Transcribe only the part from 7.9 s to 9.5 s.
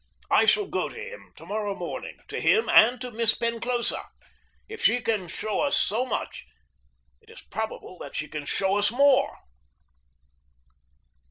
that she can show us more.